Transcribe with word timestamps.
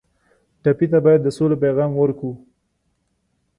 ټپي 0.63 0.85
ته 0.91 0.99
باید 1.05 1.21
د 1.23 1.27
سولې 1.37 1.57
پیغام 1.63 1.91
ورکړو. 1.95 2.31